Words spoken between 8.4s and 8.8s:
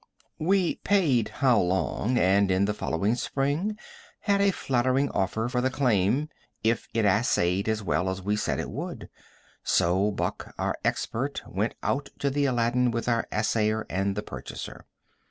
it